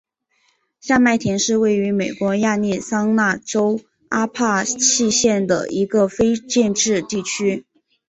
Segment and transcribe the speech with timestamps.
[0.79, 7.67] 下麦田是位于美国亚利桑那州阿帕契县的一个非建制地区。